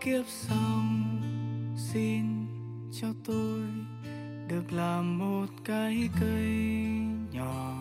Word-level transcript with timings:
kiếp 0.00 0.24
xong, 0.26 1.20
xin 1.76 2.24
cho 2.92 3.08
tôi 3.24 3.60
được 4.48 4.72
làm 4.72 5.18
một 5.18 5.46
cái 5.64 6.08
cây 6.20 6.48
nhỏ. 7.32 7.74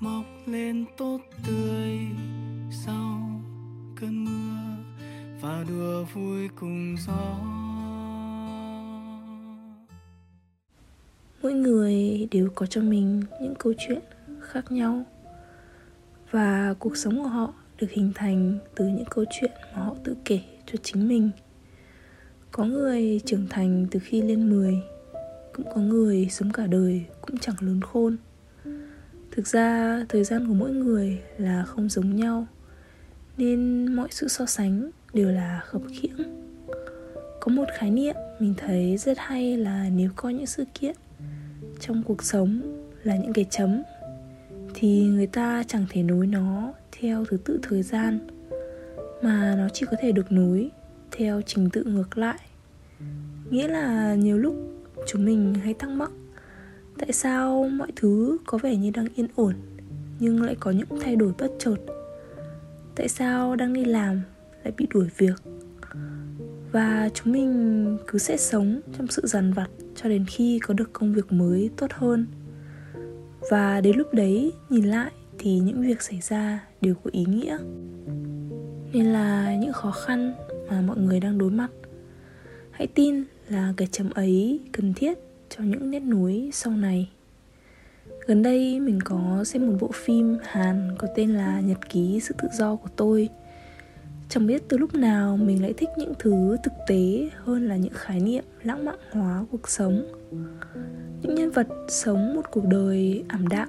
Mọc 0.00 0.24
lên 0.46 0.84
tốt 0.96 1.20
tươi 1.46 1.98
sau 2.70 3.20
cơn 4.00 4.24
mưa 4.24 4.76
và 5.40 5.64
đùa 5.68 6.04
vui 6.14 6.48
cùng 6.48 6.96
gió. 7.06 7.36
Mỗi 11.42 11.52
người 11.52 12.28
đều 12.30 12.48
có 12.54 12.66
cho 12.66 12.80
mình 12.80 13.22
những 13.40 13.54
câu 13.58 13.72
chuyện 13.78 14.00
khác 14.40 14.72
nhau 14.72 15.04
và 16.30 16.74
cuộc 16.78 16.96
sống 16.96 17.22
của 17.22 17.28
họ 17.28 17.52
được 17.80 17.90
hình 17.90 18.12
thành 18.14 18.58
từ 18.74 18.86
những 18.86 19.04
câu 19.10 19.24
chuyện 19.30 19.50
mà 19.74 19.82
họ 19.82 19.96
tự 20.04 20.16
kể 20.24 20.40
cho 20.66 20.78
chính 20.82 21.08
mình. 21.08 21.30
Có 22.52 22.64
người 22.64 23.20
trưởng 23.24 23.46
thành 23.50 23.86
từ 23.90 24.00
khi 24.00 24.22
lên 24.22 24.50
10 24.50 24.74
cũng 25.52 25.66
có 25.74 25.80
người 25.80 26.28
sống 26.30 26.52
cả 26.52 26.66
đời 26.66 27.04
cũng 27.20 27.38
chẳng 27.38 27.56
lớn 27.60 27.80
khôn. 27.80 28.16
Thực 29.30 29.46
ra, 29.46 30.04
thời 30.08 30.24
gian 30.24 30.48
của 30.48 30.54
mỗi 30.54 30.70
người 30.70 31.18
là 31.38 31.64
không 31.64 31.88
giống 31.88 32.16
nhau, 32.16 32.46
nên 33.36 33.86
mọi 33.96 34.08
sự 34.10 34.28
so 34.28 34.46
sánh 34.46 34.90
đều 35.14 35.30
là 35.30 35.60
khập 35.64 35.82
khiễng. 35.92 36.16
Có 37.40 37.52
một 37.52 37.64
khái 37.78 37.90
niệm 37.90 38.14
mình 38.40 38.54
thấy 38.56 38.96
rất 38.96 39.18
hay 39.18 39.56
là 39.56 39.88
nếu 39.96 40.10
coi 40.16 40.34
những 40.34 40.46
sự 40.46 40.64
kiện 40.74 40.96
trong 41.80 42.02
cuộc 42.02 42.22
sống 42.22 42.60
là 43.04 43.16
những 43.16 43.32
cái 43.32 43.46
chấm 43.50 43.82
thì 44.80 45.04
người 45.04 45.26
ta 45.26 45.62
chẳng 45.66 45.86
thể 45.90 46.02
nối 46.02 46.26
nó 46.26 46.72
theo 46.92 47.24
thứ 47.24 47.36
tự 47.36 47.58
thời 47.62 47.82
gian, 47.82 48.18
mà 49.22 49.54
nó 49.58 49.68
chỉ 49.72 49.86
có 49.90 49.96
thể 50.00 50.12
được 50.12 50.32
nối 50.32 50.70
theo 51.10 51.40
trình 51.46 51.70
tự 51.70 51.84
ngược 51.84 52.18
lại. 52.18 52.38
Nghĩa 53.50 53.68
là 53.68 54.14
nhiều 54.14 54.38
lúc 54.38 54.54
chúng 55.06 55.24
mình 55.24 55.54
hay 55.54 55.74
thắc 55.74 55.90
mắc, 55.90 56.10
tại 56.98 57.12
sao 57.12 57.68
mọi 57.68 57.92
thứ 57.96 58.38
có 58.46 58.58
vẻ 58.58 58.76
như 58.76 58.90
đang 58.90 59.06
yên 59.14 59.28
ổn, 59.34 59.54
nhưng 60.18 60.42
lại 60.42 60.56
có 60.60 60.70
những 60.70 61.00
thay 61.00 61.16
đổi 61.16 61.32
bất 61.38 61.50
chợt? 61.58 61.76
Tại 62.94 63.08
sao 63.08 63.56
đang 63.56 63.72
đi 63.72 63.84
làm 63.84 64.20
lại 64.64 64.72
bị 64.76 64.86
đuổi 64.90 65.08
việc? 65.16 65.42
Và 66.72 67.10
chúng 67.14 67.32
mình 67.32 67.96
cứ 68.06 68.18
sẽ 68.18 68.36
sống 68.36 68.80
trong 68.98 69.06
sự 69.06 69.22
dằn 69.26 69.52
vặt 69.52 69.68
cho 69.94 70.08
đến 70.08 70.24
khi 70.28 70.58
có 70.58 70.74
được 70.74 70.92
công 70.92 71.14
việc 71.14 71.32
mới 71.32 71.70
tốt 71.76 71.92
hơn 71.92 72.26
và 73.50 73.80
đến 73.80 73.96
lúc 73.96 74.14
đấy, 74.14 74.52
nhìn 74.70 74.84
lại 74.84 75.12
thì 75.38 75.58
những 75.58 75.82
việc 75.82 76.02
xảy 76.02 76.20
ra 76.20 76.66
đều 76.80 76.94
có 76.94 77.10
ý 77.12 77.24
nghĩa. 77.24 77.58
Nên 78.92 79.06
là 79.06 79.56
những 79.56 79.72
khó 79.72 79.90
khăn 79.90 80.34
mà 80.70 80.80
mọi 80.80 80.96
người 80.96 81.20
đang 81.20 81.38
đối 81.38 81.50
mặt, 81.50 81.68
hãy 82.70 82.86
tin 82.86 83.24
là 83.48 83.72
cái 83.76 83.88
chấm 83.90 84.10
ấy 84.10 84.60
cần 84.72 84.94
thiết 84.94 85.18
cho 85.48 85.64
những 85.64 85.90
nét 85.90 86.00
núi 86.00 86.50
sau 86.52 86.72
này. 86.72 87.10
Gần 88.26 88.42
đây 88.42 88.80
mình 88.80 89.00
có 89.04 89.44
xem 89.44 89.66
một 89.66 89.76
bộ 89.80 89.90
phim 89.94 90.36
hàn 90.42 90.94
có 90.98 91.08
tên 91.16 91.30
là 91.30 91.60
nhật 91.60 91.88
ký 91.88 92.20
sự 92.20 92.34
tự 92.42 92.48
do 92.52 92.76
của 92.76 92.88
tôi. 92.96 93.28
Chẳng 94.28 94.46
biết 94.46 94.62
từ 94.68 94.78
lúc 94.78 94.94
nào 94.94 95.36
mình 95.36 95.62
lại 95.62 95.74
thích 95.76 95.88
những 95.98 96.12
thứ 96.18 96.56
thực 96.64 96.72
tế 96.88 97.30
hơn 97.44 97.68
là 97.68 97.76
những 97.76 97.92
khái 97.94 98.20
niệm 98.20 98.44
lãng 98.62 98.84
mạn 98.84 98.98
hóa 99.10 99.44
cuộc 99.50 99.68
sống 99.68 100.06
những 101.22 101.34
nhân 101.34 101.50
vật 101.50 101.68
sống 101.88 102.34
một 102.34 102.50
cuộc 102.50 102.64
đời 102.64 103.24
ảm 103.28 103.48
đạm 103.48 103.68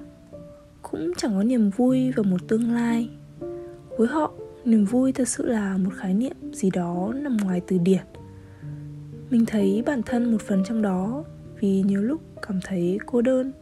cũng 0.82 1.12
chẳng 1.16 1.34
có 1.34 1.42
niềm 1.42 1.70
vui 1.70 2.12
vào 2.12 2.24
một 2.24 2.48
tương 2.48 2.72
lai. 2.72 3.10
Với 3.98 4.08
họ, 4.08 4.32
niềm 4.64 4.84
vui 4.84 5.12
thật 5.12 5.28
sự 5.28 5.46
là 5.46 5.76
một 5.76 5.90
khái 5.96 6.14
niệm 6.14 6.36
gì 6.52 6.70
đó 6.70 7.12
nằm 7.16 7.36
ngoài 7.36 7.60
từ 7.66 7.78
điển. 7.78 8.02
Mình 9.30 9.46
thấy 9.46 9.82
bản 9.86 10.02
thân 10.02 10.32
một 10.32 10.42
phần 10.42 10.62
trong 10.64 10.82
đó 10.82 11.24
vì 11.60 11.82
nhiều 11.82 12.02
lúc 12.02 12.20
cảm 12.42 12.60
thấy 12.64 12.98
cô 13.06 13.22
đơn. 13.22 13.52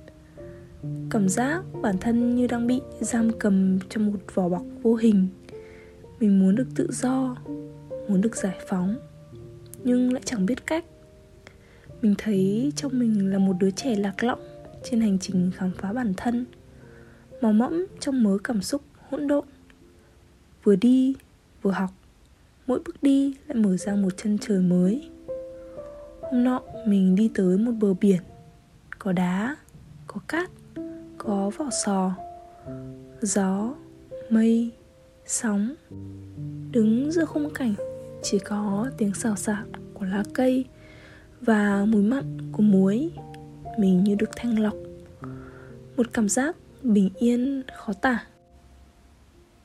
Cảm 1.10 1.28
giác 1.28 1.62
bản 1.82 1.98
thân 2.00 2.34
như 2.34 2.46
đang 2.46 2.66
bị 2.66 2.80
giam 3.00 3.30
cầm 3.38 3.78
trong 3.88 4.06
một 4.06 4.18
vỏ 4.34 4.48
bọc 4.48 4.62
vô 4.82 4.94
hình. 4.94 5.28
Mình 6.20 6.40
muốn 6.40 6.54
được 6.54 6.66
tự 6.74 6.88
do, 6.92 7.36
muốn 8.08 8.20
được 8.20 8.36
giải 8.36 8.58
phóng, 8.68 8.94
nhưng 9.84 10.12
lại 10.12 10.22
chẳng 10.24 10.46
biết 10.46 10.66
cách 10.66 10.84
mình 12.02 12.14
thấy 12.18 12.72
trong 12.76 12.98
mình 12.98 13.32
là 13.32 13.38
một 13.38 13.56
đứa 13.60 13.70
trẻ 13.70 13.96
lạc 13.96 14.24
lõng 14.24 14.40
trên 14.84 15.00
hành 15.00 15.18
trình 15.18 15.50
khám 15.56 15.70
phá 15.78 15.92
bản 15.92 16.14
thân. 16.16 16.46
Mò 17.40 17.52
mẫm 17.52 17.86
trong 18.00 18.22
mớ 18.22 18.38
cảm 18.44 18.62
xúc 18.62 18.82
hỗn 19.08 19.28
độn. 19.28 19.44
Vừa 20.64 20.76
đi, 20.76 21.14
vừa 21.62 21.70
học. 21.70 21.90
Mỗi 22.66 22.80
bước 22.84 23.02
đi 23.02 23.34
lại 23.46 23.58
mở 23.58 23.76
ra 23.76 23.94
một 23.94 24.16
chân 24.16 24.38
trời 24.40 24.60
mới. 24.60 25.10
Hôm 26.22 26.44
nọ, 26.44 26.62
mình 26.86 27.14
đi 27.14 27.30
tới 27.34 27.58
một 27.58 27.72
bờ 27.72 27.94
biển. 27.94 28.22
Có 28.98 29.12
đá, 29.12 29.56
có 30.06 30.20
cát, 30.28 30.50
có 31.18 31.50
vỏ 31.56 31.70
sò. 31.84 32.14
Gió, 33.20 33.74
mây, 34.30 34.70
sóng. 35.26 35.74
Đứng 36.70 37.12
giữa 37.12 37.24
khung 37.24 37.50
cảnh, 37.54 37.74
chỉ 38.22 38.38
có 38.38 38.90
tiếng 38.98 39.14
xào 39.14 39.36
xạc 39.36 39.64
của 39.94 40.04
lá 40.04 40.22
cây 40.34 40.64
và 41.40 41.84
mùi 41.88 42.02
mặn 42.02 42.52
của 42.52 42.62
muối. 42.62 43.10
Mình 43.78 44.04
như 44.04 44.14
được 44.14 44.30
thanh 44.36 44.58
lọc 44.58 44.74
một 45.98 46.06
cảm 46.12 46.28
giác 46.28 46.56
bình 46.82 47.10
yên, 47.18 47.62
khó 47.76 47.92
tả. 47.92 48.24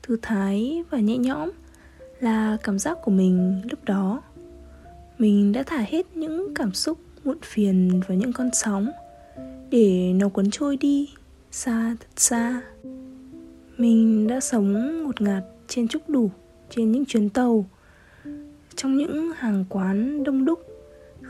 Thư 0.02 0.16
thái 0.22 0.84
và 0.90 0.98
nhẹ 0.98 1.16
nhõm 1.16 1.50
là 2.20 2.56
cảm 2.62 2.78
giác 2.78 2.98
của 3.02 3.10
mình 3.10 3.62
lúc 3.70 3.84
đó. 3.84 4.22
Mình 5.18 5.52
đã 5.52 5.62
thả 5.62 5.84
hết 5.88 6.16
những 6.16 6.54
cảm 6.54 6.72
xúc, 6.72 6.98
muộn 7.24 7.38
phiền 7.42 8.00
vào 8.08 8.18
những 8.18 8.32
con 8.32 8.50
sóng 8.52 8.90
để 9.70 10.12
nó 10.14 10.28
cuốn 10.28 10.50
trôi 10.50 10.76
đi 10.76 11.08
xa 11.50 11.96
thật 12.00 12.08
xa. 12.16 12.62
Mình 13.76 14.26
đã 14.26 14.40
sống 14.40 15.02
ngột 15.04 15.20
ngạt 15.20 15.42
trên 15.68 15.88
chúc 15.88 16.08
đủ 16.08 16.30
trên 16.70 16.92
những 16.92 17.04
chuyến 17.04 17.28
tàu, 17.28 17.66
trong 18.76 18.96
những 18.96 19.32
hàng 19.36 19.64
quán 19.68 20.24
đông 20.24 20.44
đúc 20.44 20.73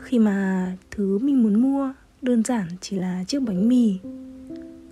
khi 0.05 0.19
mà 0.19 0.71
thứ 0.91 1.17
mình 1.17 1.43
muốn 1.43 1.61
mua, 1.61 1.93
đơn 2.21 2.43
giản 2.43 2.67
chỉ 2.81 2.95
là 2.99 3.23
chiếc 3.27 3.41
bánh 3.41 3.69
mì. 3.69 3.97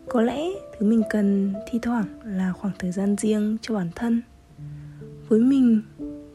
Có 0.08 0.22
lẽ 0.22 0.46
thứ 0.80 0.86
mình 0.86 1.02
cần 1.10 1.54
thi 1.72 1.80
thoảng 1.82 2.06
là 2.26 2.54
khoảng 2.54 2.74
thời 2.80 2.92
gian 2.92 3.16
riêng 3.18 3.58
cho 3.62 3.76
bản 3.76 3.90
thân. 3.96 4.22
Với 5.30 5.40
mình, 5.40 5.82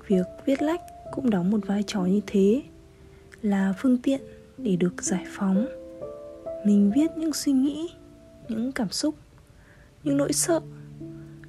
việc 0.06 0.26
viết 0.46 0.62
lách 0.62 0.80
cũng 1.12 1.30
đóng 1.30 1.50
một 1.50 1.66
vai 1.66 1.82
trò 1.86 2.00
như 2.00 2.20
thế, 2.26 2.62
là 3.42 3.74
phương 3.78 3.98
tiện 3.98 4.20
để 4.58 4.76
được 4.76 5.02
giải 5.02 5.24
phóng. 5.28 5.66
Mình 6.66 6.92
viết 6.94 7.10
những 7.16 7.32
suy 7.32 7.52
nghĩ, 7.52 7.88
những 8.48 8.72
cảm 8.72 8.90
xúc, 8.90 9.14
những 10.04 10.16
nỗi 10.16 10.32
sợ, 10.32 10.60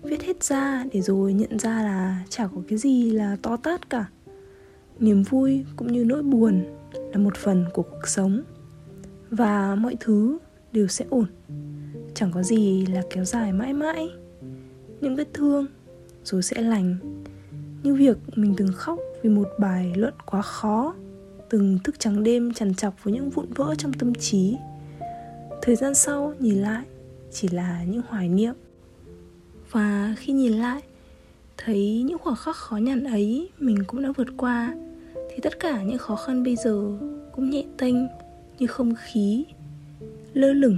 viết 0.01 0.23
hết 0.23 0.43
ra 0.43 0.85
để 0.93 1.01
rồi 1.01 1.33
nhận 1.33 1.59
ra 1.59 1.83
là 1.83 2.23
chả 2.29 2.47
có 2.47 2.61
cái 2.67 2.77
gì 2.77 3.11
là 3.11 3.37
to 3.41 3.57
tát 3.57 3.89
cả. 3.89 4.05
Niềm 4.99 5.23
vui 5.23 5.65
cũng 5.75 5.91
như 5.91 6.05
nỗi 6.05 6.23
buồn 6.23 6.78
là 6.93 7.17
một 7.17 7.37
phần 7.37 7.65
của 7.73 7.81
cuộc 7.81 8.07
sống. 8.07 8.41
Và 9.29 9.75
mọi 9.75 9.95
thứ 9.99 10.37
đều 10.71 10.87
sẽ 10.87 11.05
ổn. 11.09 11.25
Chẳng 12.13 12.31
có 12.31 12.43
gì 12.43 12.85
là 12.85 13.01
kéo 13.09 13.25
dài 13.25 13.53
mãi 13.53 13.73
mãi. 13.73 14.09
Những 15.01 15.15
vết 15.15 15.27
thương 15.33 15.65
rồi 16.23 16.43
sẽ 16.43 16.61
lành. 16.61 16.97
Như 17.83 17.95
việc 17.95 18.17
mình 18.35 18.53
từng 18.57 18.73
khóc 18.73 18.99
vì 19.21 19.29
một 19.29 19.47
bài 19.59 19.93
luận 19.95 20.13
quá 20.25 20.41
khó, 20.41 20.95
từng 21.49 21.79
thức 21.83 21.99
trắng 21.99 22.23
đêm 22.23 22.53
trằn 22.53 22.75
trọc 22.75 23.03
với 23.03 23.13
những 23.13 23.29
vụn 23.29 23.45
vỡ 23.55 23.75
trong 23.77 23.93
tâm 23.93 24.15
trí. 24.15 24.57
Thời 25.61 25.75
gian 25.75 25.95
sau 25.95 26.33
nhìn 26.39 26.55
lại 26.55 26.85
chỉ 27.31 27.47
là 27.47 27.83
những 27.83 28.01
hoài 28.07 28.29
niệm. 28.29 28.53
Và 29.71 30.15
khi 30.17 30.33
nhìn 30.33 30.53
lại, 30.53 30.81
thấy 31.57 32.03
những 32.03 32.17
khoảng 32.17 32.35
khắc 32.35 32.55
khó 32.55 32.77
nhằn 32.77 33.03
ấy 33.03 33.49
mình 33.59 33.83
cũng 33.87 34.01
đã 34.01 34.11
vượt 34.17 34.27
qua 34.37 34.75
thì 35.29 35.35
tất 35.41 35.59
cả 35.59 35.83
những 35.83 35.97
khó 35.97 36.15
khăn 36.15 36.43
bây 36.43 36.55
giờ 36.55 36.97
cũng 37.31 37.49
nhẹ 37.49 37.63
tênh 37.77 37.95
như 38.59 38.67
không 38.67 38.93
khí, 39.03 39.45
lơ 40.33 40.53
lửng. 40.53 40.77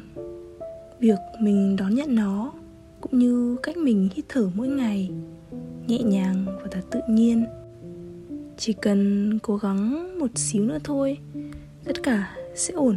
Việc 1.00 1.20
mình 1.42 1.76
đón 1.76 1.96
nhận 1.96 2.16
nó 2.16 2.54
cũng 3.02 3.20
như 3.20 3.58
cách 3.64 3.78
mình 3.78 4.10
hít 4.16 4.26
thở 4.30 4.50
mỗi 4.56 4.68
ngày 4.68 5.12
nhẹ 5.88 6.00
nhàng 6.04 6.46
và 6.48 6.68
thật 6.72 6.82
tự 6.92 7.00
nhiên. 7.10 7.46
Chỉ 8.58 8.74
cần 8.74 9.40
cố 9.44 9.58
gắng 9.58 10.20
một 10.20 10.32
xíu 10.36 10.64
nữa 10.64 10.78
thôi, 10.84 11.18
tất 11.84 12.04
cả 12.04 12.36
sẽ 12.56 12.74
ổn. 12.74 12.96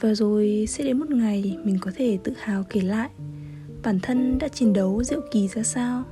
Và 0.00 0.14
rồi 0.14 0.64
sẽ 0.68 0.84
đến 0.84 0.98
một 0.98 1.10
ngày 1.10 1.58
mình 1.64 1.78
có 1.80 1.90
thể 1.94 2.18
tự 2.24 2.32
hào 2.36 2.64
kể 2.70 2.80
lại 2.80 3.10
bản 3.82 4.00
thân 4.02 4.38
đã 4.38 4.48
chiến 4.48 4.72
đấu 4.72 5.02
diệu 5.04 5.20
kỳ 5.30 5.48
ra 5.48 5.62
sao. 5.62 6.04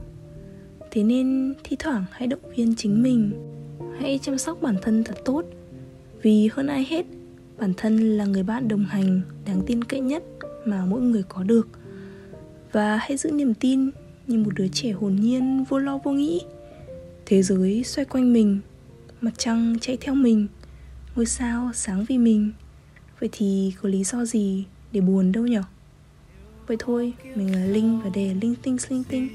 Thế 0.90 1.02
nên 1.02 1.54
thi 1.64 1.76
thoảng 1.78 2.04
hãy 2.10 2.28
động 2.28 2.40
viên 2.56 2.74
chính 2.76 3.02
mình 3.02 3.32
hãy 4.00 4.18
chăm 4.22 4.38
sóc 4.38 4.62
bản 4.62 4.76
thân 4.82 5.04
thật 5.04 5.18
tốt. 5.24 5.44
Vì 6.22 6.48
hơn 6.52 6.66
ai 6.66 6.86
hết, 6.88 7.06
bản 7.58 7.72
thân 7.76 8.16
là 8.16 8.24
người 8.24 8.42
bạn 8.42 8.68
đồng 8.68 8.84
hành 8.84 9.20
đáng 9.46 9.62
tin 9.66 9.84
cậy 9.84 10.00
nhất 10.00 10.22
mà 10.64 10.84
mỗi 10.86 11.00
người 11.00 11.22
có 11.28 11.42
được. 11.42 11.68
Và 12.72 12.96
hãy 12.96 13.16
giữ 13.16 13.30
niềm 13.30 13.54
tin 13.54 13.90
như 14.26 14.38
một 14.38 14.50
đứa 14.54 14.68
trẻ 14.68 14.90
hồn 14.90 15.16
nhiên, 15.16 15.64
vô 15.68 15.78
lo 15.78 15.98
vô 15.98 16.12
nghĩ. 16.12 16.40
Thế 17.26 17.42
giới 17.42 17.84
xoay 17.84 18.04
quanh 18.04 18.32
mình, 18.32 18.60
mặt 19.20 19.30
trăng 19.38 19.76
chạy 19.80 19.96
theo 20.00 20.14
mình, 20.14 20.46
ngôi 21.16 21.26
sao 21.26 21.70
sáng 21.74 22.04
vì 22.08 22.18
mình. 22.18 22.52
Vậy 23.20 23.28
thì 23.32 23.72
có 23.82 23.88
lý 23.88 24.04
do 24.04 24.24
gì 24.24 24.64
để 24.92 25.00
buồn 25.00 25.32
đâu 25.32 25.46
nhở? 25.46 25.62
Vậy 26.66 26.76
thôi, 26.80 27.12
mình 27.34 27.52
là 27.52 27.64
linh 27.64 28.00
và 28.04 28.10
đề 28.14 28.34
linh 28.40 28.54
tinh 28.62 28.76
linh 28.88 29.04
tinh. 29.04 29.28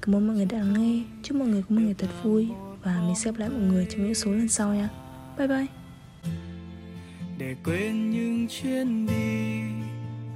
Cảm 0.00 0.14
ơn 0.14 0.26
mọi 0.26 0.36
người 0.36 0.46
đã 0.46 0.62
nghe. 0.62 1.02
Chúc 1.22 1.36
mọi 1.36 1.48
người 1.48 1.62
có 1.68 1.74
một 1.74 1.82
ngày 1.84 1.94
thật 1.98 2.08
vui 2.22 2.48
và 2.88 3.00
mình 3.06 3.14
sẽ 3.14 3.30
gặp 3.30 3.38
lại 3.38 3.48
mọi 3.48 3.60
người 3.60 3.86
trong 3.90 4.04
những 4.04 4.14
số 4.14 4.30
lần 4.30 4.48
sau 4.48 4.74
nha. 4.74 4.88
Bye 5.38 5.48
bye. 5.48 5.66
Để 7.38 7.56
quên 7.64 8.10
những 8.10 8.48
chuyến 8.48 9.06
đi 9.06 9.60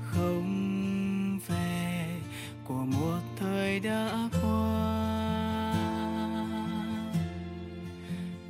không 0.03 1.39
về 1.49 2.07
của 2.65 2.85
một 2.85 3.21
thời 3.39 3.81
đã 3.81 4.29
qua. 4.43 5.75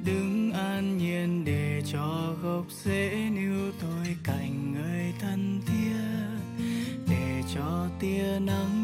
Đứng 0.04 0.52
an 0.52 0.98
nhiên 0.98 1.44
để 1.44 1.82
cho 1.92 2.34
gốc 2.42 2.66
rễ 2.84 3.28
níu 3.34 3.72
tôi 3.80 4.16
cạnh 4.24 4.72
người 4.72 5.12
thân 5.20 5.60
thiết, 5.66 6.64
để 7.08 7.42
cho 7.54 7.88
tia 8.00 8.38
nắng 8.40 8.81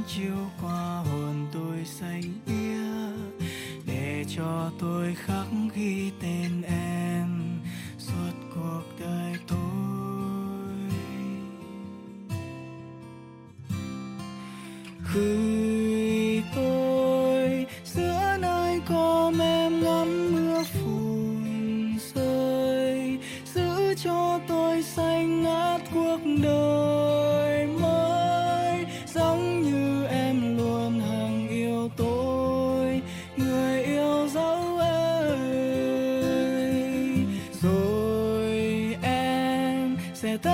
cho 4.38 4.70
tôi 4.78 5.14
khắc 5.14 5.46
ghi 5.74 6.12
tên 6.22 6.62
em 6.62 7.60
suốt 7.98 8.32
cuộc 8.54 8.82
đời 9.00 9.34
tôi. 9.48 9.58
Gửi 15.14 15.47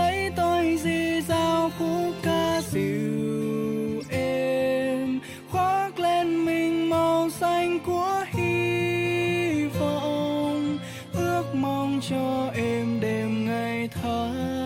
thấy 0.05 0.31
tôi 0.37 0.77
gì 0.77 1.21
dao 1.29 1.71
khúc 1.79 2.15
ca 2.23 2.61
dịu 2.71 4.03
êm 4.11 5.21
khoác 5.51 5.99
lên 5.99 6.45
mình 6.45 6.91
màu 6.91 7.31
xanh 7.31 7.79
của 7.87 8.25
hy 8.33 9.65
vọng. 9.81 10.79
Ước 11.13 11.45
mong 11.55 12.01
cho 12.11 12.51
em 12.55 13.01
đêm 13.01 13.47
ngày 13.47 13.89
tháng 14.03 14.64